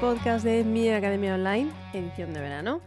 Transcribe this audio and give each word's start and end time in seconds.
podcast 0.00 0.44
de 0.44 0.62
Mi 0.62 0.90
Academia 0.90 1.34
Online, 1.34 1.70
edición 1.94 2.34
de 2.34 2.40
verano. 2.40 2.80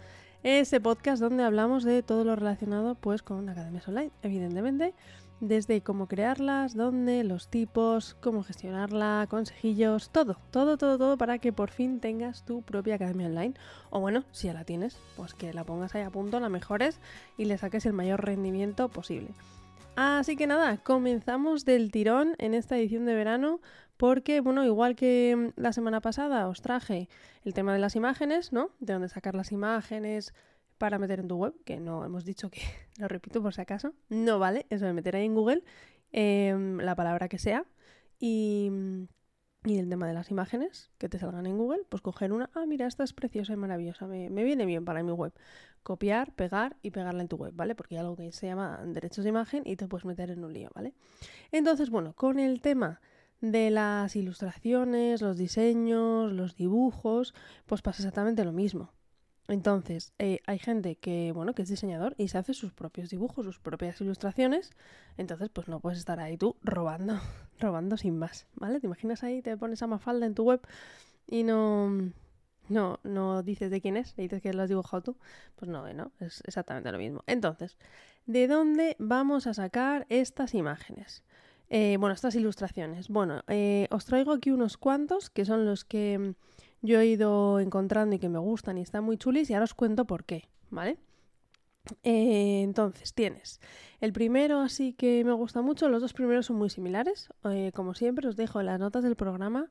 Ese 0.43 0.79
podcast 0.79 1.21
donde 1.21 1.43
hablamos 1.43 1.83
de 1.83 2.03
todo 2.03 2.23
lo 2.23 2.35
relacionado 2.35 2.95
pues 2.95 3.23
con 3.23 3.49
academias 3.49 3.87
online, 3.87 4.11
evidentemente, 4.21 4.93
desde 5.39 5.81
cómo 5.81 6.07
crearlas, 6.07 6.75
dónde, 6.75 7.23
los 7.23 7.49
tipos, 7.49 8.15
cómo 8.21 8.43
gestionarla, 8.43 9.25
consejillos, 9.29 10.11
todo, 10.11 10.37
todo, 10.51 10.77
todo, 10.77 10.97
todo 10.97 11.17
para 11.17 11.39
que 11.39 11.51
por 11.51 11.71
fin 11.71 11.99
tengas 11.99 12.45
tu 12.45 12.61
propia 12.61 12.95
academia 12.95 13.27
online. 13.27 13.55
O 13.89 13.99
bueno, 13.99 14.23
si 14.31 14.47
ya 14.47 14.53
la 14.53 14.63
tienes, 14.63 14.99
pues 15.15 15.33
que 15.33 15.51
la 15.51 15.63
pongas 15.63 15.95
ahí 15.95 16.03
a 16.03 16.11
punto, 16.11 16.39
la 16.39 16.49
mejores 16.49 16.99
y 17.37 17.45
le 17.45 17.57
saques 17.57 17.85
el 17.87 17.93
mayor 17.93 18.23
rendimiento 18.23 18.87
posible. 18.89 19.29
Así 19.95 20.37
que 20.37 20.47
nada, 20.47 20.77
comenzamos 20.77 21.65
del 21.65 21.91
tirón 21.91 22.35
en 22.37 22.53
esta 22.53 22.77
edición 22.77 23.05
de 23.05 23.15
verano 23.15 23.59
porque, 23.99 24.39
bueno, 24.39 24.63
igual 24.63 24.95
que 24.95 25.51
la 25.57 25.73
semana 25.73 25.99
pasada 25.99 26.47
os 26.47 26.61
traje 26.61 27.09
el 27.43 27.53
tema 27.53 27.73
de 27.73 27.79
las 27.79 27.97
imágenes, 27.97 28.53
¿no? 28.53 28.71
De 28.79 28.93
dónde 28.93 29.09
sacar 29.09 29.35
las 29.35 29.51
imágenes 29.51 30.33
para 30.77 30.97
meter 30.97 31.19
en 31.19 31.27
tu 31.27 31.35
web, 31.35 31.53
que 31.65 31.81
no 31.81 32.05
hemos 32.05 32.23
dicho 32.23 32.49
que, 32.49 32.61
lo 32.97 33.09
repito 33.09 33.41
por 33.41 33.53
si 33.53 33.59
acaso, 33.59 33.93
no 34.07 34.39
vale 34.39 34.65
eso 34.69 34.85
de 34.85 34.93
meter 34.93 35.17
ahí 35.17 35.25
en 35.25 35.35
Google 35.35 35.65
em, 36.13 36.77
la 36.77 36.95
palabra 36.95 37.27
que 37.27 37.39
sea 37.39 37.65
y 38.19 38.71
y 39.65 39.77
el 39.77 39.89
tema 39.89 40.07
de 40.07 40.13
las 40.13 40.31
imágenes 40.31 40.89
que 40.97 41.09
te 41.09 41.19
salgan 41.19 41.45
en 41.45 41.57
Google, 41.57 41.81
pues 41.89 42.01
coger 42.01 42.31
una, 42.31 42.49
ah, 42.53 42.65
mira, 42.65 42.87
esta 42.87 43.03
es 43.03 43.11
preciosa 43.11 43.51
y 43.51 43.57
maravillosa, 43.57 44.07
me, 44.07 44.29
viene 44.29 44.65
bien 44.65 44.85
para 44.85 45.03
mi 45.03 45.11
web. 45.11 45.33
Copiar, 45.83 46.31
pegar 46.33 46.77
y 46.81 46.91
pegarla 46.91 47.21
en 47.21 47.27
tu 47.27 47.35
web, 47.35 47.53
¿vale? 47.53 47.75
Porque 47.75 47.95
hay 47.95 47.99
algo 47.99 48.15
que 48.15 48.31
se 48.31 48.47
llama 48.47 48.81
derechos 48.85 49.25
de 49.25 49.29
imagen 49.29 49.63
y 49.65 49.75
te 49.75 49.87
puedes 49.87 50.05
meter 50.05 50.31
en 50.31 50.45
un 50.45 50.53
lío, 50.53 50.69
¿vale? 50.73 50.93
Entonces, 51.51 51.89
bueno, 51.89 52.13
con 52.13 52.39
el 52.39 52.61
tema 52.61 53.01
de 53.41 53.69
las 53.69 54.15
ilustraciones, 54.15 55.21
los 55.21 55.37
diseños, 55.37 56.31
los 56.31 56.55
dibujos, 56.55 57.33
pues 57.65 57.81
pasa 57.81 58.01
exactamente 58.01 58.43
lo 58.43 58.51
mismo. 58.51 58.91
Entonces, 59.49 60.13
eh, 60.19 60.41
hay 60.45 60.59
gente 60.59 60.97
que, 60.97 61.31
bueno, 61.31 61.55
que 61.55 61.63
es 61.63 61.69
diseñador 61.69 62.13
y 62.19 62.27
se 62.27 62.37
hace 62.37 62.53
sus 62.53 62.71
propios 62.71 63.09
dibujos, 63.09 63.45
sus 63.45 63.59
propias 63.59 63.99
ilustraciones. 63.99 64.71
Entonces, 65.17 65.49
pues 65.49 65.67
no 65.67 65.79
puedes 65.79 65.97
estar 65.97 66.19
ahí 66.19 66.37
tú 66.37 66.55
robando, 66.61 67.19
robando 67.59 67.97
sin 67.97 68.17
más, 68.17 68.45
¿vale? 68.53 68.79
Te 68.79 68.85
imaginas 68.85 69.23
ahí, 69.23 69.41
te 69.41 69.57
pones 69.57 69.81
a 69.81 69.87
Mafalda 69.87 70.27
en 70.27 70.35
tu 70.35 70.43
web 70.43 70.61
y 71.25 71.43
no, 71.43 72.11
no, 72.67 72.99
no 73.03 73.41
dices 73.41 73.71
de 73.71 73.81
quién 73.81 73.97
es, 73.97 74.15
le 74.17 74.23
dices 74.23 74.41
que 74.41 74.53
lo 74.53 74.61
has 74.61 74.69
dibujado 74.69 75.01
tú. 75.01 75.17
Pues 75.55 75.69
no, 75.69 75.91
¿no? 75.93 76.11
Es 76.19 76.43
exactamente 76.45 76.91
lo 76.91 76.99
mismo. 76.99 77.23
Entonces, 77.25 77.75
¿de 78.27 78.47
dónde 78.47 78.95
vamos 78.99 79.47
a 79.47 79.55
sacar 79.55 80.05
estas 80.09 80.53
imágenes? 80.53 81.23
Eh, 81.69 81.97
bueno, 81.99 82.13
estas 82.13 82.35
ilustraciones. 82.35 83.09
Bueno, 83.09 83.43
eh, 83.47 83.87
os 83.91 84.05
traigo 84.05 84.31
aquí 84.31 84.51
unos 84.51 84.77
cuantos 84.77 85.29
que 85.29 85.45
son 85.45 85.65
los 85.65 85.85
que 85.85 86.33
yo 86.81 86.99
he 86.99 87.05
ido 87.05 87.59
encontrando 87.59 88.15
y 88.15 88.19
que 88.19 88.29
me 88.29 88.39
gustan 88.39 88.77
y 88.77 88.81
están 88.81 89.03
muy 89.03 89.17
chulis 89.17 89.49
y 89.49 89.53
ahora 89.53 89.65
os 89.65 89.75
cuento 89.75 90.05
por 90.05 90.23
qué, 90.23 90.49
¿vale? 90.71 90.97
Eh, 92.03 92.61
entonces, 92.63 93.13
tienes 93.13 93.59
el 94.01 94.13
primero, 94.13 94.61
así 94.61 94.93
que 94.93 95.23
me 95.23 95.33
gusta 95.33 95.61
mucho. 95.61 95.89
Los 95.89 96.01
dos 96.01 96.13
primeros 96.13 96.47
son 96.47 96.57
muy 96.57 96.69
similares. 96.69 97.29
Como 97.73 97.93
siempre, 97.93 98.27
os 98.27 98.35
dejo 98.35 98.59
en 98.59 98.65
las 98.65 98.79
notas 98.79 99.03
del 99.03 99.15
programa 99.15 99.69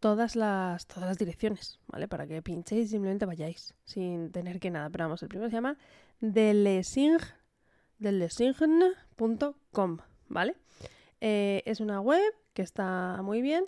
todas 0.00 0.36
las, 0.36 0.86
todas 0.86 1.08
las 1.08 1.18
direcciones, 1.18 1.80
¿vale? 1.86 2.08
Para 2.08 2.26
que 2.26 2.42
pinchéis 2.42 2.86
y 2.86 2.88
simplemente 2.88 3.26
vayáis 3.26 3.74
sin 3.84 4.32
tener 4.32 4.58
que 4.60 4.70
nada. 4.70 4.90
Pero 4.90 5.04
vamos, 5.04 5.22
el 5.22 5.28
primero 5.28 5.50
se 5.50 5.56
llama 5.56 5.76
delesing, 6.20 7.18
delesing.com, 7.98 9.98
¿vale? 10.28 10.56
Eh, 11.20 11.62
es 11.66 11.80
una 11.80 12.00
web 12.00 12.22
que 12.52 12.62
está 12.62 13.20
muy 13.22 13.42
bien 13.42 13.66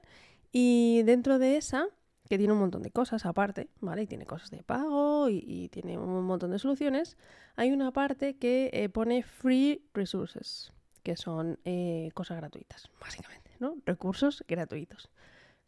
y 0.52 1.02
dentro 1.04 1.38
de 1.38 1.56
esa 1.56 1.86
que 2.28 2.36
tiene 2.36 2.52
un 2.52 2.58
montón 2.58 2.82
de 2.82 2.90
cosas 2.90 3.24
aparte, 3.24 3.70
¿vale? 3.80 4.02
Y 4.02 4.06
tiene 4.06 4.26
cosas 4.26 4.50
de 4.50 4.62
pago 4.62 5.30
y, 5.30 5.68
tiene 5.70 5.96
un 5.96 6.24
montón 6.24 6.50
de 6.50 6.58
soluciones. 6.58 7.16
Hay 7.56 7.72
una 7.72 7.90
parte 7.90 8.36
que 8.36 8.70
eh, 8.74 8.90
pone 8.90 9.22
free 9.22 9.82
resources, 9.94 10.72
que 11.02 11.16
son 11.16 11.58
eh, 11.64 12.10
cosas 12.12 12.36
gratuitas, 12.36 12.90
básicamente, 13.00 13.52
¿no? 13.60 13.76
Recursos 13.86 14.44
gratuitos. 14.46 15.10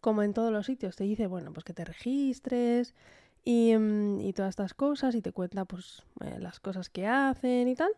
Como 0.03 0.22
en 0.22 0.34
todos 0.34 0.53
los 0.53 0.66
sitios 0.66 0.97
te 0.97 1.04
dice, 1.04 1.27
bueno, 1.27 1.53
pues 1.53 1.65
que 1.65 1.72
te 1.72 1.84
registres 1.84 2.94
y, 3.43 3.75
mm, 3.75 4.31
todas 4.34 4.50
estas 4.50 4.75
cosas 4.75 5.15
y 5.15 5.22
te 5.22 5.33
cuenta 5.33 5.65
pues 5.65 6.03
las 6.38 6.60
cosas 6.60 6.91
que 6.91 7.06
hacen 7.06 7.69
y 7.69 7.75
tal. 7.75 7.93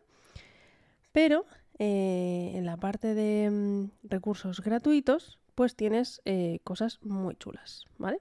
Pero 1.11 1.47
en 1.79 2.65
la 2.67 2.77
parte 2.77 3.15
de 3.15 3.51
mm, 3.51 4.09
recursos 4.09 4.61
gratuitos, 4.61 5.39
pues 5.55 5.77
tienes 5.77 6.23
cosas 6.65 6.99
muy 7.03 7.37
chulas, 7.37 7.87
¿vale? 7.99 8.21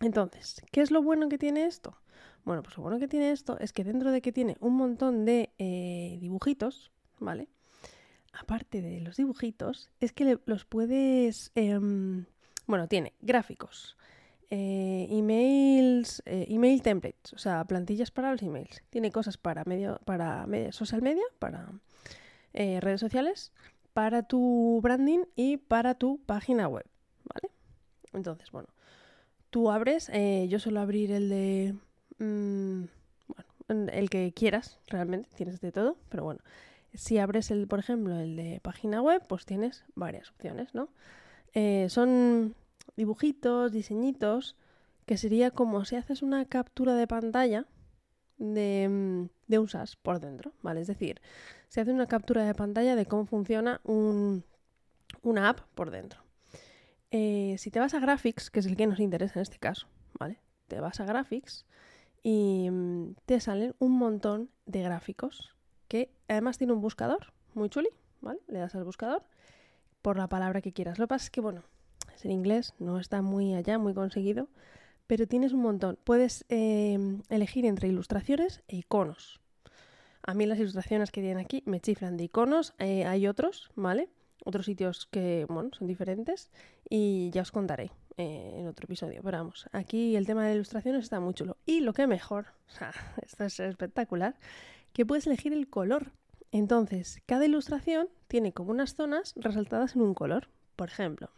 Entonces, 0.00 0.62
¿qué 0.72 0.82
es 0.82 0.90
lo 0.90 1.02
bueno 1.02 1.28
que 1.28 1.38
tiene 1.38 1.64
esto? 1.64 1.96
Bueno, 2.46 2.62
pues 2.62 2.76
lo 2.76 2.82
bueno 2.84 3.00
que 3.00 3.08
tiene 3.08 3.32
esto 3.32 3.58
es 3.58 3.72
que 3.72 3.82
dentro 3.82 4.12
de 4.12 4.22
que 4.22 4.30
tiene 4.30 4.56
un 4.60 4.76
montón 4.76 5.24
de 5.24 5.50
eh, 5.58 6.16
dibujitos, 6.20 6.92
¿vale? 7.18 7.48
Aparte 8.32 8.82
de 8.82 9.00
los 9.00 9.16
dibujitos, 9.16 9.90
es 10.00 10.12
que 10.12 10.38
los 10.44 10.64
puedes... 10.64 11.50
Em, 11.56 12.26
bueno, 12.66 12.86
tiene 12.86 13.14
gráficos, 13.20 13.96
eh, 14.50 15.08
emails, 15.10 16.22
eh, 16.24 16.46
email 16.48 16.82
templates, 16.82 17.32
o 17.32 17.38
sea, 17.38 17.64
plantillas 17.64 18.12
para 18.12 18.30
los 18.30 18.42
emails. 18.42 18.82
Tiene 18.90 19.10
cosas 19.10 19.38
para 19.38 19.64
medio, 19.64 20.00
para 20.04 20.46
social 20.70 21.02
media, 21.02 21.24
para 21.40 21.72
redes 22.56 23.00
sociales, 23.00 23.52
para 23.92 24.22
tu 24.22 24.80
branding 24.82 25.24
y 25.36 25.58
para 25.58 25.94
tu 25.94 26.18
página 26.24 26.68
web, 26.68 26.86
¿vale? 27.24 27.52
Entonces, 28.12 28.50
bueno, 28.50 28.68
Tú 29.56 29.70
abres, 29.70 30.10
eh, 30.12 30.46
yo 30.48 30.58
suelo 30.58 30.80
abrir 30.80 31.12
el 31.12 31.28
de... 31.28 31.74
Mm, 32.18 32.84
bueno, 33.66 33.90
el 33.90 34.10
que 34.10 34.32
quieras, 34.34 34.78
realmente, 34.86 35.28
tienes 35.34 35.60
de 35.60 35.72
todo, 35.72 35.96
pero 36.08 36.24
bueno, 36.24 36.40
si 36.94 37.18
abres 37.18 37.50
el, 37.50 37.66
por 37.66 37.78
ejemplo, 37.78 38.18
el 38.18 38.36
de 38.36 38.60
página 38.60 39.00
web, 39.00 39.22
pues 39.28 39.46
tienes 39.46 39.84
varias 39.94 40.30
opciones, 40.30 40.74
¿no? 40.74 40.90
Eh, 41.54 41.86
son 41.88 42.54
dibujitos, 42.96 43.72
diseñitos, 43.72 44.56
que 45.06 45.16
sería 45.16 45.50
como 45.50 45.84
si 45.84 45.96
haces 45.96 46.22
una 46.22 46.44
captura 46.44 46.94
de 46.94 47.06
pantalla 47.06 47.64
de, 48.38 48.88
mm, 48.90 49.28
de 49.46 49.58
un 49.58 49.68
SAS 49.68 49.96
por 49.96 50.20
dentro, 50.20 50.52
¿vale? 50.62 50.80
Es 50.80 50.86
decir, 50.86 51.20
se 51.68 51.80
hace 51.80 51.92
una 51.92 52.06
captura 52.06 52.44
de 52.44 52.54
pantalla 52.54 52.96
de 52.96 53.06
cómo 53.06 53.26
funciona 53.26 53.80
un, 53.84 54.44
una 55.22 55.48
app 55.48 55.60
por 55.74 55.90
dentro. 55.90 56.20
Eh, 57.10 57.56
si 57.58 57.70
te 57.70 57.80
vas 57.80 57.94
a 57.94 58.00
Graphics, 58.00 58.50
que 58.50 58.60
es 58.60 58.66
el 58.66 58.76
que 58.76 58.86
nos 58.86 59.00
interesa 59.00 59.38
en 59.38 59.42
este 59.42 59.58
caso, 59.58 59.86
¿vale? 60.18 60.40
Te 60.68 60.80
vas 60.80 61.00
a 61.00 61.04
Graphics 61.04 61.66
y 62.22 62.68
mm, 62.70 63.14
te 63.24 63.40
salen 63.40 63.74
un 63.78 63.92
montón 63.92 64.50
de 64.66 64.82
gráficos 64.82 65.54
que 65.88 66.10
además 66.28 66.58
tiene 66.58 66.72
un 66.72 66.80
buscador 66.80 67.32
muy 67.54 67.68
chuli, 67.68 67.88
¿vale? 68.20 68.40
Le 68.48 68.58
das 68.58 68.74
al 68.74 68.84
buscador 68.84 69.22
por 70.02 70.18
la 70.18 70.28
palabra 70.28 70.60
que 70.60 70.72
quieras. 70.72 70.98
Lo 70.98 71.06
que 71.06 71.10
pasa 71.10 71.24
es 71.24 71.30
que, 71.30 71.40
bueno, 71.40 71.62
es 72.14 72.24
en 72.24 72.32
inglés, 72.32 72.74
no 72.78 72.98
está 72.98 73.22
muy 73.22 73.54
allá, 73.54 73.78
muy 73.78 73.94
conseguido, 73.94 74.48
pero 75.06 75.26
tienes 75.26 75.52
un 75.52 75.62
montón. 75.62 75.98
Puedes 76.04 76.44
em, 76.48 77.22
elegir 77.28 77.64
entre 77.64 77.88
ilustraciones 77.88 78.62
e 78.68 78.76
iconos. 78.76 79.40
A 80.26 80.34
mí 80.34 80.46
las 80.46 80.58
ilustraciones 80.58 81.10
que 81.10 81.20
tienen 81.20 81.38
aquí 81.38 81.62
me 81.66 81.80
chiflan 81.80 82.16
de 82.16 82.24
iconos, 82.24 82.74
eh, 82.78 83.06
hay 83.06 83.26
otros, 83.26 83.70
¿vale? 83.76 84.10
otros 84.46 84.66
sitios 84.66 85.06
que, 85.06 85.44
bueno, 85.48 85.70
son 85.72 85.88
diferentes 85.88 86.50
y 86.88 87.30
ya 87.30 87.42
os 87.42 87.50
contaré 87.50 87.90
eh, 88.16 88.54
en 88.58 88.68
otro 88.68 88.84
episodio. 88.84 89.20
Pero 89.22 89.38
vamos, 89.38 89.68
aquí 89.72 90.14
el 90.14 90.24
tema 90.24 90.46
de 90.46 90.54
ilustraciones 90.54 91.02
está 91.02 91.18
muy 91.18 91.34
chulo. 91.34 91.56
Y 91.66 91.80
lo 91.80 91.92
que 91.92 92.06
mejor, 92.06 92.46
o 92.68 92.70
sea, 92.70 92.92
esto 93.22 93.44
es 93.44 93.58
espectacular, 93.60 94.36
que 94.92 95.04
puedes 95.04 95.26
elegir 95.26 95.52
el 95.52 95.68
color. 95.68 96.12
Entonces, 96.52 97.20
cada 97.26 97.44
ilustración 97.44 98.08
tiene 98.28 98.52
como 98.52 98.70
unas 98.70 98.94
zonas 98.94 99.34
resaltadas 99.36 99.96
en 99.96 100.02
un 100.02 100.14
color. 100.14 100.48
Por 100.76 100.88
ejemplo, 100.88 101.30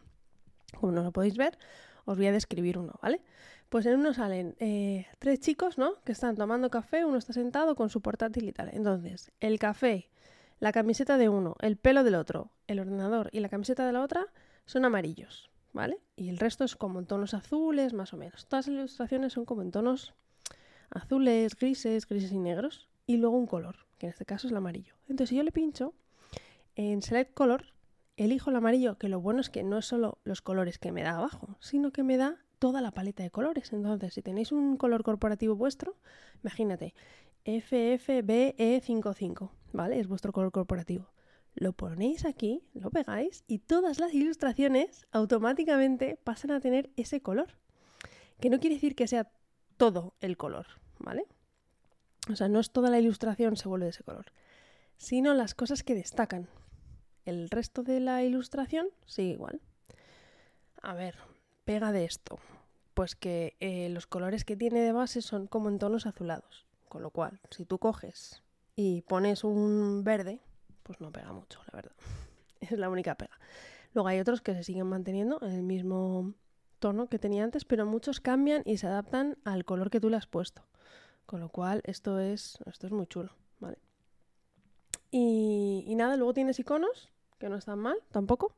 como 0.79 0.93
no 0.93 1.03
lo 1.03 1.13
podéis 1.13 1.39
ver, 1.39 1.59
os 2.05 2.19
voy 2.19 2.27
a 2.27 2.33
describir 2.33 2.77
uno, 2.77 2.99
¿vale? 3.03 3.23
Pues 3.69 3.87
en 3.87 4.01
uno 4.01 4.15
salen 4.15 4.57
eh, 4.61 5.07
tres 5.19 5.41
chicos, 5.41 5.77
¿no? 5.79 6.03
Que 6.05 6.13
están 6.13 6.37
tomando 6.37 6.71
café, 6.71 7.05
uno 7.05 7.19
está 7.19 7.33
sentado 7.33 7.77
con 7.77 7.91
su 7.91 8.01
portátil 8.01 8.49
y 8.49 8.53
tal. 8.53 8.71
Entonces, 8.73 9.31
el 9.41 9.59
café 9.59 10.09
la 10.61 10.73
camiseta 10.73 11.19
de 11.19 11.29
uno, 11.29 11.55
el 11.61 11.77
pelo 11.77 12.03
del 12.03 12.17
otro, 12.17 12.51
el 12.67 12.81
ordenador 12.81 13.29
y 13.33 13.41
la 13.41 13.49
camiseta 13.49 13.87
de 13.87 13.93
la 13.93 14.03
otra 14.03 14.27
son 14.67 14.85
amarillos, 14.85 15.51
¿vale? 15.73 16.01
Y 16.17 16.31
el 16.31 16.39
resto 16.39 16.65
es 16.65 16.75
como 16.75 16.99
en 16.99 17.07
tonos 17.07 17.33
azules, 17.33 17.95
más 17.95 18.13
o 18.13 18.17
menos. 18.17 18.47
Todas 18.47 18.67
las 18.67 18.75
ilustraciones 18.75 19.33
son 19.33 19.45
como 19.45 19.63
en 19.63 19.71
tonos 19.71 20.15
azules, 20.91 21.55
grises, 21.55 22.09
grises 22.09 22.33
y 22.33 22.39
negros. 22.39 22.89
Y 23.07 23.19
luego 23.19 23.37
un 23.37 23.47
color, 23.47 23.87
que 23.99 24.07
en 24.07 24.11
este 24.11 24.27
caso 24.27 24.49
es 24.49 24.51
el 24.51 24.57
amarillo. 24.57 24.95
Entonces, 25.03 25.31
si 25.31 25.37
yo 25.37 25.45
le 25.45 25.53
pincho 25.53 25.95
en 26.75 27.03
Select 27.03 27.35
Color, 27.35 27.73
elijo 28.17 28.51
el 28.51 28.57
amarillo, 28.57 28.99
que 28.99 29.09
lo 29.09 29.21
bueno 29.21 29.41
es 29.41 29.51
que 29.51 29.63
no 29.63 29.79
es 29.79 29.87
solo 29.87 30.19
los 30.25 30.43
colores 30.43 30.79
que 30.79 30.91
me 30.91 31.03
da 31.03 31.17
abajo, 31.17 31.57
sino 31.61 31.93
que 31.93 32.03
me 32.03 32.17
da 32.17 32.37
toda 32.59 32.81
la 32.81 32.91
paleta 32.91 33.23
de 33.23 33.31
colores. 33.31 33.73
Entonces, 33.73 34.15
si 34.15 34.23
tenéis 34.23 34.51
un 34.53 34.77
color 34.77 35.03
corporativo 35.03 35.57
vuestro, 35.57 35.97
imagínate, 36.43 36.95
FFBE55, 37.45 39.51
¿vale? 39.73 40.01
Es 40.01 40.07
vuestro 40.07 40.33
color 40.33 40.53
corporativo. 40.53 41.11
Lo 41.55 41.73
ponéis 41.73 42.25
aquí, 42.25 42.63
lo 42.75 42.91
pegáis 42.91 43.45
y 43.47 43.59
todas 43.59 43.99
las 43.99 44.15
ilustraciones 44.15 45.07
automáticamente 45.11 46.19
pasan 46.23 46.53
a 46.53 46.61
tener 46.61 46.91
ese 46.97 47.21
color. 47.21 47.57
Que 48.39 48.51
no 48.51 48.61
quiere 48.61 48.77
decir 48.77 48.95
que 48.95 49.09
sea 49.09 49.33
todo 49.77 50.15
el 50.21 50.37
color, 50.37 50.67
¿vale? 50.99 51.27
O 52.31 52.37
sea, 52.37 52.49
no 52.49 52.61
es 52.61 52.71
toda 52.71 52.91
la 52.91 53.01
ilustración 53.01 53.57
se 53.57 53.69
vuelve 53.69 53.87
de 53.87 53.91
ese 53.91 54.05
color, 54.05 54.27
sino 54.99 55.35
las 55.35 55.55
cosas 55.55 55.83
que 55.83 55.95
destacan. 55.95 56.49
El 57.25 57.51
resto 57.51 57.83
de 57.83 58.01
la 58.01 58.23
ilustración 58.23 58.89
sigue 59.07 59.31
igual. 59.31 59.61
A 60.83 60.95
ver, 60.95 61.17
pega 61.69 61.93
de 61.93 62.07
esto. 62.07 62.39
Pues 62.95 63.15
que 63.15 63.55
eh, 63.61 63.91
los 63.91 64.07
colores 64.07 64.47
que 64.47 64.57
tiene 64.57 64.81
de 64.81 64.93
base 64.93 65.21
son 65.21 65.47
como 65.47 65.69
en 65.69 65.79
tonos 65.79 66.07
azulados. 66.07 66.67
Con 66.89 67.03
lo 67.03 67.11
cual, 67.11 67.41
si 67.51 67.67
tú 67.67 67.79
coges 67.79 68.43
y 68.75 69.03
pones 69.03 69.45
un 69.45 70.03
verde, 70.03 70.41
pues 70.83 70.99
no 71.03 71.13
pega 71.13 71.31
mucho, 71.35 71.61
la 71.71 71.77
verdad. 71.77 71.93
Es 72.61 72.73
la 72.73 72.89
única 72.89 73.17
pega. 73.17 73.39
Luego 73.93 74.09
hay 74.09 74.19
otros 74.19 74.41
que 74.41 74.55
se 74.55 74.65
siguen 74.65 74.87
manteniendo 74.87 75.39
en 75.43 75.53
el 75.53 75.63
mismo 75.63 76.33
tono 76.79 77.07
que 77.09 77.19
tenía 77.19 77.45
antes, 77.45 77.67
pero 77.67 77.85
muchos 77.85 78.21
cambian 78.21 78.63
y 78.65 78.79
se 78.79 78.87
adaptan 78.87 79.37
al 79.45 79.67
color 79.67 79.91
que 79.91 80.01
tú 80.01 80.09
le 80.09 80.17
has 80.17 80.27
puesto. 80.27 80.63
Con 81.27 81.41
lo 81.41 81.51
cual, 81.51 81.83
esto 81.85 82.19
es, 82.19 82.59
esto 82.65 82.87
es 82.87 82.93
muy 82.95 83.07
chulo, 83.07 83.33
¿vale? 83.61 83.77
Y, 85.11 85.85
y 85.87 85.95
nada, 85.97 86.17
luego 86.17 86.33
tienes 86.33 86.59
iconos, 86.59 87.11
que 87.39 87.51
no 87.51 87.57
están 87.57 87.79
mal 87.79 87.99
tampoco. 88.11 88.57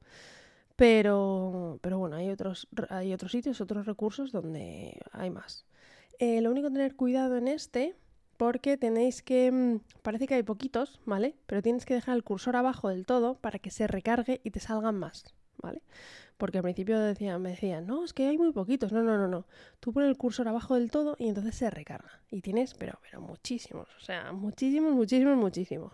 Pero, 0.81 1.79
pero 1.83 1.99
bueno, 1.99 2.17
hay 2.17 2.31
otros, 2.31 2.67
hay 2.89 3.13
otros 3.13 3.33
sitios, 3.33 3.61
otros 3.61 3.85
recursos 3.85 4.33
donde 4.33 4.99
hay 5.13 5.29
más. 5.29 5.67
Eh, 6.19 6.41
lo 6.41 6.51
único 6.51 6.71
tener 6.71 6.97
cuidado 6.97 7.37
en 7.37 7.49
este, 7.49 7.95
porque 8.39 8.79
tenéis 8.79 9.21
que, 9.21 9.53
mm, 9.53 9.81
parece 10.01 10.27
que 10.27 10.37
hay 10.37 10.43
poquitos, 10.43 10.99
¿vale? 11.05 11.35
Pero 11.45 11.61
tienes 11.61 11.85
que 11.85 11.93
dejar 11.93 12.17
el 12.17 12.25
cursor 12.25 12.57
abajo 12.57 12.89
del 12.89 13.05
todo 13.05 13.35
para 13.35 13.59
que 13.59 13.71
se 13.71 13.89
recargue 13.89 14.41
y 14.43 14.53
te 14.53 14.61
salgan 14.61 14.99
más, 14.99 15.35
¿vale? 15.59 15.83
Porque 16.39 16.57
al 16.57 16.63
principio 16.63 16.99
decían, 16.99 17.43
me 17.43 17.51
decían, 17.51 17.87
no, 17.87 18.03
es 18.03 18.15
que 18.15 18.29
hay 18.29 18.39
muy 18.39 18.53
poquitos. 18.53 18.91
No, 18.91 19.03
no, 19.03 19.19
no, 19.19 19.29
no. 19.29 19.45
Tú 19.81 19.93
pones 19.93 20.09
el 20.09 20.17
cursor 20.17 20.49
abajo 20.49 20.77
del 20.77 20.91
todo 20.91 21.15
y 21.19 21.29
entonces 21.29 21.57
se 21.57 21.69
recarga. 21.69 22.23
Y 22.31 22.41
tienes, 22.41 22.73
pero, 22.73 22.99
pero 23.03 23.21
muchísimos. 23.21 23.87
O 23.99 24.01
sea, 24.01 24.33
muchísimos, 24.33 24.95
muchísimos, 24.95 25.37
muchísimos. 25.37 25.93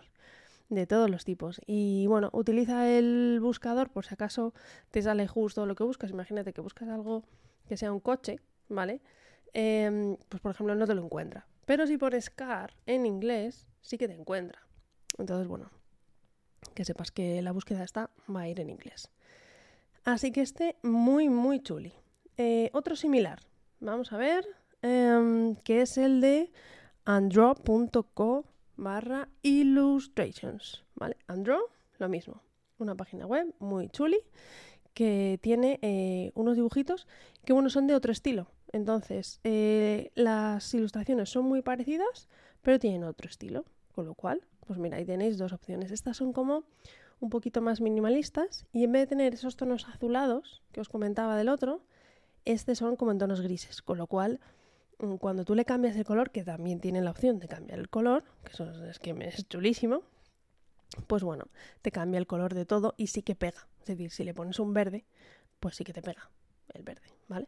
De 0.69 0.85
todos 0.85 1.09
los 1.09 1.23
tipos. 1.23 1.61
Y 1.65 2.07
bueno, 2.07 2.29
utiliza 2.33 2.89
el 2.89 3.39
buscador 3.41 3.89
por 3.89 4.05
si 4.05 4.13
acaso 4.13 4.53
te 4.91 5.01
sale 5.01 5.27
justo 5.27 5.65
lo 5.65 5.75
que 5.75 5.83
buscas. 5.83 6.11
Imagínate 6.11 6.53
que 6.53 6.61
buscas 6.61 6.89
algo 6.89 7.23
que 7.67 7.77
sea 7.77 7.91
un 7.91 7.99
coche, 7.99 8.39
¿vale? 8.67 9.01
Em, 9.53 10.17
pues 10.29 10.41
por 10.41 10.51
ejemplo 10.51 10.75
no 10.75 10.85
te 10.85 10.93
lo 10.93 11.03
encuentra. 11.03 11.47
Pero 11.65 11.87
si 11.87 11.97
pones 11.97 12.29
car 12.29 12.75
en 12.85 13.05
inglés, 13.05 13.67
sí 13.81 13.97
que 13.97 14.07
te 14.07 14.13
encuentra. 14.13 14.67
Entonces, 15.17 15.47
bueno, 15.47 15.69
que 16.73 16.85
sepas 16.85 17.11
que 17.11 17.41
la 17.41 17.51
búsqueda 17.51 17.83
está 17.83 18.09
va 18.33 18.41
a 18.41 18.49
ir 18.49 18.59
en 18.59 18.69
inglés. 18.69 19.09
Así 20.03 20.31
que 20.31 20.41
este 20.41 20.75
muy, 20.83 21.27
muy 21.27 21.59
chuli. 21.59 21.93
Eh, 22.37 22.69
otro 22.73 22.95
similar, 22.95 23.39
vamos 23.79 24.13
a 24.13 24.17
ver, 24.17 24.45
em, 24.81 25.55
que 25.55 25.81
es 25.81 25.97
el 25.97 26.21
de 26.21 26.51
andro.co 27.03 28.45
barra 28.77 29.29
illustrations. 29.41 30.85
¿Vale? 30.95 31.17
Andro, 31.27 31.59
lo 31.97 32.09
mismo. 32.09 32.41
Una 32.77 32.95
página 32.95 33.25
web 33.25 33.53
muy 33.59 33.89
chuli 33.89 34.19
que 34.93 35.39
tiene 35.41 35.79
eh, 35.81 36.31
unos 36.35 36.55
dibujitos 36.55 37.07
que, 37.45 37.53
bueno, 37.53 37.69
son 37.69 37.87
de 37.87 37.95
otro 37.95 38.11
estilo. 38.11 38.47
Entonces, 38.71 39.39
eh, 39.43 40.11
las 40.15 40.73
ilustraciones 40.73 41.29
son 41.29 41.45
muy 41.45 41.61
parecidas, 41.61 42.27
pero 42.61 42.79
tienen 42.79 43.03
otro 43.03 43.29
estilo. 43.29 43.65
Con 43.93 44.05
lo 44.05 44.13
cual, 44.13 44.41
pues 44.65 44.79
mira, 44.79 44.97
ahí 44.97 45.05
tenéis 45.05 45.37
dos 45.37 45.53
opciones. 45.53 45.91
Estas 45.91 46.17
son 46.17 46.33
como 46.33 46.65
un 47.19 47.29
poquito 47.29 47.61
más 47.61 47.81
minimalistas 47.81 48.65
y 48.71 48.83
en 48.83 48.91
vez 48.91 49.03
de 49.03 49.07
tener 49.07 49.33
esos 49.33 49.55
tonos 49.55 49.87
azulados 49.87 50.61
que 50.71 50.81
os 50.81 50.89
comentaba 50.89 51.35
del 51.35 51.49
otro, 51.49 51.81
estos 52.45 52.77
son 52.77 52.95
como 52.95 53.11
en 53.11 53.17
tonos 53.17 53.41
grises, 53.41 53.81
con 53.81 53.97
lo 53.97 54.07
cual 54.07 54.39
cuando 55.19 55.45
tú 55.45 55.55
le 55.55 55.65
cambias 55.65 55.95
el 55.95 56.05
color, 56.05 56.31
que 56.31 56.43
también 56.43 56.79
tiene 56.79 57.01
la 57.01 57.11
opción 57.11 57.39
de 57.39 57.47
cambiar 57.47 57.79
el 57.79 57.89
color, 57.89 58.23
que 58.43 58.53
eso 58.53 58.85
es 58.85 58.99
que 58.99 59.15
es 59.21 59.47
chulísimo, 59.47 60.03
pues 61.07 61.23
bueno, 61.23 61.45
te 61.81 61.91
cambia 61.91 62.17
el 62.17 62.27
color 62.27 62.53
de 62.53 62.65
todo 62.65 62.93
y 62.97 63.07
sí 63.07 63.21
que 63.21 63.35
pega. 63.35 63.67
Es 63.81 63.87
decir, 63.87 64.11
si 64.11 64.23
le 64.23 64.33
pones 64.33 64.59
un 64.59 64.73
verde, 64.73 65.05
pues 65.59 65.75
sí 65.75 65.83
que 65.83 65.93
te 65.93 66.01
pega 66.01 66.29
el 66.73 66.83
verde, 66.83 67.07
¿vale? 67.27 67.47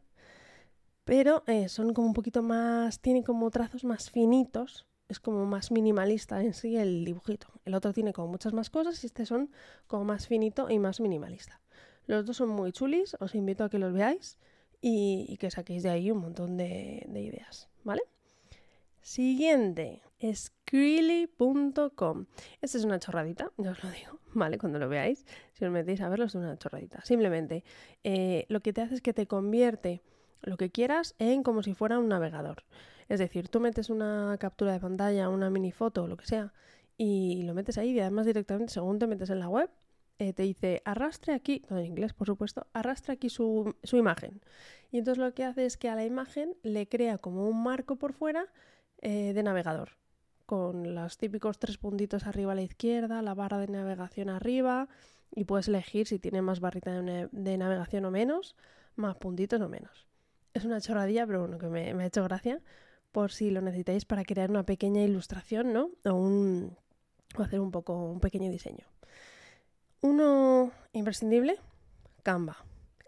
Pero 1.04 1.44
eh, 1.48 1.70
son 1.70 1.94
como 1.94 2.08
un 2.08 2.14
poquito 2.14 2.44
más, 2.44 3.00
tienen 3.00 3.24
como 3.24 3.50
trazos 3.50 3.84
más 3.84 4.12
finitos 4.12 4.86
es 5.10 5.20
como 5.20 5.46
más 5.46 5.72
minimalista 5.72 6.42
en 6.42 6.54
sí 6.54 6.78
el 6.78 7.04
dibujito. 7.04 7.48
El 7.66 7.74
otro 7.74 7.92
tiene 7.92 8.14
como 8.14 8.28
muchas 8.28 8.54
más 8.54 8.70
cosas 8.70 9.04
y 9.04 9.08
este 9.08 9.26
son 9.26 9.52
como 9.88 10.06
más 10.06 10.28
finito 10.28 10.70
y 10.70 10.78
más 10.78 11.02
minimalista. 11.02 11.60
Los 12.06 12.26
dos 12.26 12.38
son 12.38 12.50
muy 12.50 12.72
chulis, 12.72 13.18
os 13.20 13.36
invito 13.36 13.64
a 13.64 13.70
que 13.70 13.80
los 13.80 13.92
veáis 13.92 14.38
y, 14.82 15.38
que 15.38 15.52
saquéis 15.52 15.84
de 15.84 15.90
ahí 15.90 16.12
un 16.12 16.20
montón 16.20 16.58
de, 16.58 17.06
ideas, 17.10 17.70
¿vale? 17.84 18.02
Siguiente, 19.02 20.02
Skrill.com. 20.22 22.26
Esta 22.62 22.78
es 22.78 22.84
una 22.84 23.00
chorradita, 23.00 23.52
ya 23.58 23.72
os 23.72 23.84
lo 23.84 23.90
digo, 23.90 24.20
¿vale? 24.34 24.58
Cuando 24.58 24.80
lo 24.80 24.90
veáis, 24.90 25.26
si 25.54 25.66
os 25.66 25.72
metéis 25.72 26.02
a 26.02 26.10
verlo, 26.10 26.26
es 26.26 26.36
una 26.36 26.58
chorradita. 26.58 27.04
Simplemente, 27.04 27.64
eh, 28.04 28.46
lo 28.50 28.62
que 28.62 28.74
te 28.74 28.82
hace 28.82 28.96
es 28.96 29.02
que 29.02 29.14
te 29.14 29.28
convierte 29.28 30.02
lo 30.42 30.58
que 30.58 30.70
quieras 30.70 31.16
en 31.20 31.44
como 31.44 31.64
si 31.64 31.74
fuera 31.74 32.00
un 32.00 32.08
navegador. 32.08 32.64
Es 33.08 33.20
decir, 33.20 33.50
tú 33.50 33.60
metes 33.60 33.90
una 33.90 34.38
captura 34.40 34.74
de 34.74 34.80
pantalla, 34.80 35.30
una 35.30 35.50
mini 35.50 35.72
foto 35.72 36.08
lo 36.08 36.16
que 36.16 36.26
sea, 36.26 36.54
y 36.98 37.44
lo 37.44 37.54
metes 37.54 37.78
ahí 37.78 37.92
y 37.92 38.00
además 38.00 38.26
directamente 38.26 38.74
según 38.74 39.00
te 39.00 39.08
metes 39.08 39.30
en 39.30 39.40
la 39.40 39.50
web, 39.50 39.70
eh, 40.20 40.34
te 40.34 40.44
dice 40.44 40.82
arrastre 40.84 41.34
aquí, 41.34 41.64
en 41.70 41.86
inglés 41.86 42.14
por 42.14 42.28
supuesto, 42.28 42.68
arrastre 42.74 43.14
aquí 43.14 43.30
su, 43.30 43.74
imagen. 43.94 44.42
Y 44.92 44.98
entonces 44.98 45.24
lo 45.24 45.34
que 45.34 45.46
hace 45.46 45.66
es 45.66 45.78
que 45.78 45.90
a 45.90 45.96
la 45.96 46.06
imagen 46.06 46.56
le 46.62 46.88
crea 46.88 47.18
como 47.18 47.48
un 47.48 47.64
marco 47.64 47.96
por 47.96 48.12
fuera 48.14 48.48
eh, 49.02 49.32
de 49.34 49.44
navegador, 49.44 49.92
con 50.46 50.94
los 50.94 51.18
típicos 51.18 51.58
tres 51.58 51.78
puntitos 51.78 52.28
arriba 52.28 52.52
a 52.52 52.56
la 52.56 52.64
izquierda, 52.64 53.22
la 53.22 53.34
barra 53.34 53.60
de 53.60 53.68
navegación 53.68 54.30
arriba, 54.30 54.90
y 55.34 55.46
puedes 55.46 55.70
elegir 55.70 56.06
si 56.06 56.20
tiene 56.20 56.42
más 56.42 56.60
barrita 56.60 57.02
de, 57.02 57.58
navegación 57.58 58.04
o 58.04 58.12
menos, 58.12 58.58
más 58.96 59.16
puntitos 59.16 59.62
o 59.62 59.70
menos. 59.70 60.08
Es 60.54 60.66
una 60.66 60.82
chorradilla, 60.82 61.26
pero 61.28 61.42
bueno, 61.42 61.60
que 61.60 61.68
me, 61.68 61.94
me 61.94 62.04
ha 62.04 62.08
hecho 62.08 62.24
gracia 62.24 62.62
por 63.12 63.32
si 63.32 63.52
lo 63.52 63.62
necesitáis 63.62 64.06
para 64.06 64.26
crear 64.26 64.50
una 64.50 64.66
pequeña 64.66 65.02
ilustración, 65.02 65.72
¿no? 65.72 65.92
O, 66.04 66.14
un, 66.14 66.78
o 67.38 67.42
hacer 67.42 67.60
un 67.60 67.72
poco 67.72 67.94
un 67.94 68.20
pequeño 68.20 68.52
diseño. 68.52 68.86
Uno 70.02 70.72
imprescindible, 70.94 71.58
Canva. 72.24 72.58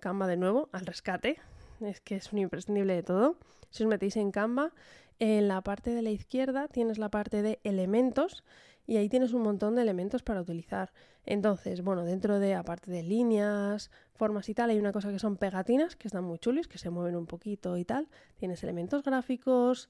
Canva 0.01 0.27
de 0.27 0.35
nuevo, 0.35 0.67
al 0.73 0.85
rescate. 0.85 1.37
Es 1.79 2.01
que 2.01 2.17
es 2.17 2.33
un 2.33 2.39
imprescindible 2.39 2.93
de 2.93 3.03
todo. 3.03 3.37
Si 3.69 3.83
os 3.83 3.89
metéis 3.89 4.17
en 4.17 4.31
Canva, 4.31 4.73
en 5.19 5.47
la 5.47 5.61
parte 5.61 5.91
de 5.91 6.01
la 6.01 6.09
izquierda 6.09 6.67
tienes 6.67 6.97
la 6.97 7.09
parte 7.09 7.41
de 7.41 7.59
elementos 7.63 8.43
y 8.85 8.97
ahí 8.97 9.07
tienes 9.07 9.31
un 9.31 9.43
montón 9.43 9.75
de 9.75 9.83
elementos 9.83 10.21
para 10.21 10.41
utilizar. 10.41 10.91
Entonces, 11.25 11.81
bueno, 11.81 12.03
dentro 12.03 12.39
de, 12.39 12.55
aparte 12.55 12.91
de 12.91 13.03
líneas, 13.03 13.89
formas 14.15 14.49
y 14.49 14.53
tal, 14.53 14.71
hay 14.71 14.77
una 14.77 14.91
cosa 14.91 15.11
que 15.11 15.19
son 15.19 15.37
pegatinas, 15.37 15.95
que 15.95 16.09
están 16.09 16.25
muy 16.25 16.39
chulis, 16.39 16.67
que 16.67 16.77
se 16.77 16.89
mueven 16.89 17.15
un 17.15 17.25
poquito 17.25 17.77
y 17.77 17.85
tal. 17.85 18.09
Tienes 18.35 18.63
elementos 18.63 19.01
gráficos 19.03 19.89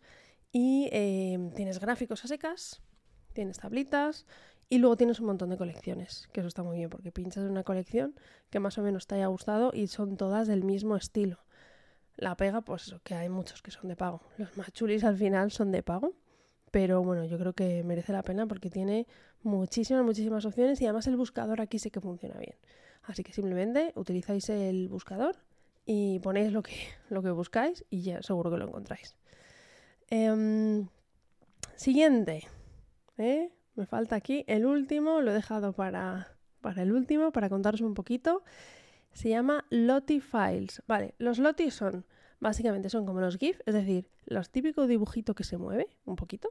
y 0.51 0.87
em, 0.91 1.51
tienes 1.51 1.79
gráficos 1.79 2.23
a 2.25 2.27
secas, 2.27 2.81
tienes 3.33 3.57
tablitas 3.57 4.27
y 4.71 4.79
luego 4.79 4.97
tienes 4.97 5.19
un 5.19 5.27
montón 5.27 5.51
de 5.51 5.57
colecciones, 5.57 6.27
que 6.33 6.39
eso 6.39 6.47
está 6.47 6.63
muy 6.63 6.77
bien 6.77 6.89
porque 6.89 7.11
pinchas 7.11 7.43
una 7.43 7.63
colección 7.63 8.15
que 8.49 8.59
más 8.59 8.79
o 8.79 8.81
menos 8.81 9.05
te 9.05 9.15
haya 9.15 9.27
gustado 9.27 9.69
y 9.71 9.85
son 9.85 10.17
todas 10.17 10.47
del 10.47 10.63
mismo 10.63 10.95
estilo. 10.95 11.37
La 12.15 12.35
pega, 12.35 12.61
pues 12.61 12.95
que 13.03 13.13
hay 13.13 13.29
muchos 13.29 13.61
que 13.61 13.69
son 13.69 13.87
de 13.87 13.95
pago. 13.95 14.21
Los 14.37 14.57
más 14.57 14.71
chulis 14.71 15.03
al 15.03 15.17
final 15.17 15.51
son 15.51 15.71
de 15.71 15.83
pago 15.83 16.15
pero 16.71 17.03
bueno, 17.03 17.25
yo 17.25 17.37
creo 17.37 17.53
que 17.53 17.83
merece 17.83 18.13
la 18.13 18.23
pena 18.23 18.47
porque 18.47 18.69
tiene 18.69 19.05
muchísimas, 19.43 20.03
muchísimas 20.03 20.45
opciones 20.45 20.81
y 20.81 20.85
además 20.85 21.05
el 21.07 21.17
buscador 21.17 21.59
aquí 21.59 21.77
sí 21.77 21.91
que 21.91 21.99
funciona 21.99 22.39
bien. 22.39 22.55
Así 23.03 23.23
que 23.23 23.33
simplemente 23.33 23.91
utilizáis 23.95 24.49
el 24.49 24.87
buscador 24.87 25.35
y 25.85 26.19
ponéis 26.19 26.53
lo 26.53 26.63
que, 26.63 26.75
lo 27.09 27.21
que 27.21 27.31
buscáis 27.31 27.85
y 27.89 28.03
ya 28.03 28.21
seguro 28.21 28.49
que 28.49 28.57
lo 28.57 28.67
encontráis. 28.67 29.17
Em, 30.09 30.87
siguiente. 31.75 32.47
¿eh? 33.17 33.51
Me 33.75 33.85
falta 33.85 34.15
aquí 34.15 34.43
el 34.47 34.65
último, 34.65 35.21
lo 35.21 35.31
he 35.31 35.33
dejado 35.33 35.73
para, 35.73 36.35
para 36.61 36.81
el 36.81 36.91
último, 36.91 37.31
para 37.31 37.49
contaros 37.49 37.81
un 37.81 37.93
poquito. 37.93 38.43
Se 39.13 39.29
llama 39.29 39.65
Lottie 39.69 40.21
Files. 40.21 40.81
Vale, 40.87 41.15
los 41.17 41.39
Lottie 41.39 41.71
son 41.71 42.05
Básicamente 42.41 42.89
son 42.89 43.05
como 43.05 43.21
los 43.21 43.37
GIF, 43.37 43.61
es 43.67 43.75
decir, 43.75 44.09
los 44.25 44.49
típicos 44.49 44.87
dibujitos 44.87 45.35
que 45.35 45.43
se 45.43 45.59
mueve 45.59 45.87
un 46.05 46.15
poquito. 46.15 46.49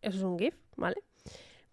Eso 0.00 0.16
es 0.16 0.24
un 0.24 0.38
GIF, 0.38 0.56
¿vale? 0.76 0.96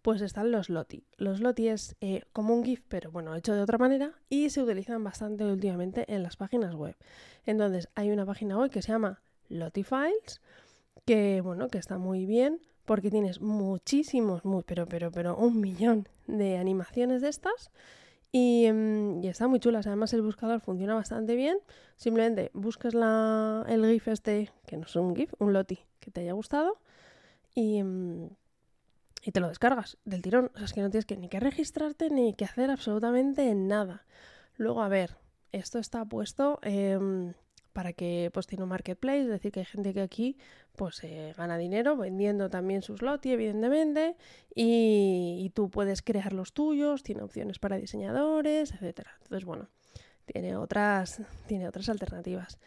Pues 0.02 0.22
están 0.22 0.52
los 0.52 0.70
Loti. 0.70 1.06
Los 1.16 1.40
Loti 1.40 1.70
es 1.70 1.96
eh, 2.02 2.24
como 2.34 2.54
un 2.54 2.66
GIF, 2.66 2.82
pero 2.90 3.10
bueno, 3.10 3.34
hecho 3.34 3.54
de 3.54 3.62
otra 3.62 3.78
manera 3.78 4.20
y 4.28 4.50
se 4.50 4.62
utilizan 4.62 5.02
bastante 5.06 5.46
últimamente 5.46 6.14
en 6.14 6.24
las 6.24 6.36
páginas 6.36 6.76
web. 6.76 6.98
Entonces, 7.46 7.88
hay 7.96 8.12
una 8.12 8.26
página 8.26 8.58
web 8.58 8.70
que 8.70 8.82
se 8.82 8.92
llama 8.92 9.22
Loti 9.48 9.84
Files, 9.84 10.42
que 11.06 11.40
bueno, 11.40 11.70
que 11.70 11.78
está 11.78 11.98
muy 11.98 12.26
bien 12.26 12.60
porque 12.86 13.10
tienes 13.10 13.42
muchísimos, 13.42 14.46
muy, 14.46 14.64
pero, 14.64 14.86
pero, 14.86 15.12
pero 15.12 15.36
un 15.38 15.60
millón 15.60 16.08
de 16.28 16.58
animaciones 16.58 17.22
de 17.22 17.30
estas 17.30 17.72
Mm, 18.34 19.24
y, 19.24 19.28
está 19.28 19.48
muy 19.48 19.60
chula. 19.60 19.80
Además, 19.80 20.14
el 20.14 20.22
buscador 20.22 20.62
funciona 20.62 20.96
bastante 20.96 21.36
bien. 21.36 21.58
Simplemente 21.98 22.52
buscas 22.54 22.94
la, 22.94 23.66
el 23.68 23.86
GIF 23.86 24.08
este, 24.08 24.52
que 24.66 24.78
no 24.78 24.86
es 24.86 24.96
un 24.96 25.16
GIF, 25.16 25.34
un 25.40 25.54
LOTI 25.54 25.80
que 26.00 26.12
te 26.12 26.22
haya 26.22 26.34
gustado. 26.34 26.80
Y, 27.56 27.84
mm, 27.84 28.30
y 29.24 29.32
te 29.32 29.40
lo 29.40 29.50
descargas 29.50 29.98
del 30.06 30.22
tirón. 30.22 30.52
O 30.56 30.58
sea, 30.58 30.66
es 30.66 30.74
que 30.74 30.82
no 30.82 30.90
tienes 30.90 31.06
que, 31.06 31.18
ni 31.18 31.30
que 31.30 31.40
registrarte 31.40 32.10
ni 32.10 32.34
que 32.34 32.46
hacer 32.46 32.72
absolutamente 32.72 33.54
nada. 33.56 34.06
Luego, 34.58 34.82
a 34.82 34.90
ver, 34.90 35.18
esto 35.52 35.80
está 35.80 36.06
puesto 36.06 36.60
em, 36.64 37.34
para 37.74 37.94
que 37.94 38.30
pues 38.34 38.48
tiene 38.48 38.64
un 38.64 38.70
marketplace, 38.70 39.22
es 39.22 39.28
decir, 39.28 39.52
que 39.52 39.62
hay 39.62 39.66
gente 39.66 39.94
que 39.94 40.02
aquí 40.02 40.38
pues 40.76 41.04
eh, 41.04 41.34
gana 41.38 41.58
dinero 41.58 41.98
vendiendo 41.98 42.50
también 42.50 42.82
sus 42.82 43.02
lotis, 43.02 43.34
evidentemente, 43.34 44.16
y, 44.56 45.52
tú 45.54 45.70
puedes 45.70 46.02
crear 46.02 46.34
los 46.34 46.54
tuyos, 46.54 47.04
tiene 47.04 47.22
opciones 47.22 47.60
para 47.60 47.78
diseñadores, 47.78 48.72
etcétera. 48.74 49.12
Entonces, 49.24 49.46
bueno, 49.46 49.70
tiene 50.26 50.56
otras, 50.56 51.22
tiene 51.48 51.68
otras 51.68 51.90
alternativas. 51.90 52.58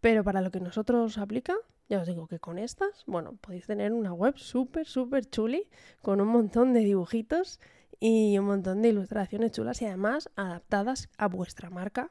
Pero 0.00 0.22
para 0.22 0.42
lo 0.42 0.50
que 0.50 0.60
nosotros 0.60 1.18
aplica, 1.18 1.54
ya 1.88 2.00
os 2.00 2.06
digo 2.06 2.26
que 2.26 2.38
con 2.38 2.58
estas, 2.58 3.04
bueno, 3.06 3.36
podéis 3.40 3.66
tener 3.66 3.92
una 3.92 4.12
web 4.12 4.36
súper, 4.36 4.86
súper 4.86 5.24
chuli, 5.24 5.68
con 6.02 6.20
un 6.20 6.28
montón 6.28 6.72
de 6.72 6.80
dibujitos 6.80 7.60
y 7.98 8.36
un 8.38 8.46
montón 8.46 8.82
de 8.82 8.90
ilustraciones 8.90 9.52
chulas 9.52 9.80
y 9.80 9.86
además 9.86 10.30
adaptadas 10.36 11.08
a 11.16 11.28
vuestra 11.28 11.70
marca 11.70 12.10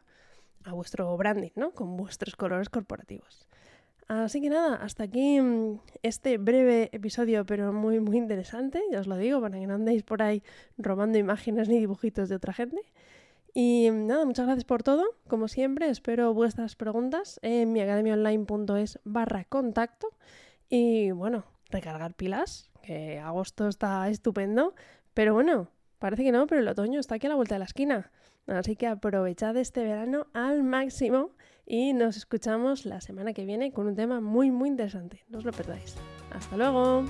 a 0.65 0.73
vuestro 0.73 1.15
branding, 1.15 1.51
¿no? 1.55 1.71
Con 1.71 1.95
vuestros 1.95 2.35
colores 2.35 2.69
corporativos. 2.69 3.47
Así 4.07 4.39
que 4.39 4.49
nada, 4.49 4.75
hasta 4.75 5.03
aquí 5.03 5.41
mm, 5.41 5.79
este 6.03 6.37
breve 6.37 6.89
episodio, 6.91 7.45
pero 7.45 7.73
muy, 7.73 7.99
muy 7.99 8.17
interesante, 8.17 8.81
ya 8.91 8.99
os 8.99 9.07
lo 9.07 9.17
digo, 9.17 9.41
para 9.41 9.57
que 9.57 9.65
no 9.65 9.73
andéis 9.73 10.03
por 10.03 10.21
ahí 10.21 10.43
robando 10.77 11.17
imágenes 11.17 11.69
ni 11.69 11.79
dibujitos 11.79 12.29
de 12.29 12.35
otra 12.35 12.53
gente. 12.53 12.81
Y 13.53 13.89
mm, 13.89 14.07
nada, 14.07 14.25
muchas 14.25 14.45
gracias 14.45 14.65
por 14.65 14.83
todo. 14.83 15.05
Como 15.27 15.47
siempre, 15.47 15.89
espero 15.89 16.33
vuestras 16.33 16.75
preguntas 16.75 17.39
en 17.41 17.71
mi 17.71 17.81
academiaonline.es 17.81 18.99
barra 19.05 19.43
contacto. 19.45 20.09
Y 20.69 21.11
bueno, 21.11 21.45
recargar 21.71 22.13
pilas, 22.13 22.69
que 22.83 23.19
agosto 23.19 23.67
está 23.67 24.07
estupendo. 24.09 24.75
Pero 25.15 25.33
bueno, 25.33 25.69
parece 25.97 26.23
que 26.23 26.31
no, 26.31 26.45
pero 26.45 26.61
el 26.61 26.67
otoño 26.67 26.99
está 26.99 27.15
aquí 27.15 27.25
a 27.25 27.29
la 27.29 27.35
vuelta 27.35 27.55
de 27.55 27.59
la 27.59 27.65
esquina. 27.65 28.11
Así 28.47 28.75
que 28.75 28.87
aprovechad 28.87 29.57
este 29.57 29.83
verano 29.83 30.27
al 30.33 30.63
máximo 30.63 31.31
y 31.65 31.93
nos 31.93 32.15
escuchamos 32.17 32.85
la 32.85 33.01
semana 33.01 33.33
que 33.33 33.45
viene 33.45 33.71
con 33.71 33.87
un 33.87 33.95
tema 33.95 34.21
muy 34.21 34.51
muy 34.51 34.69
interesante. 34.69 35.25
No 35.29 35.39
os 35.39 35.45
lo 35.45 35.51
perdáis. 35.51 35.95
Hasta 36.31 36.55
luego. 36.55 37.05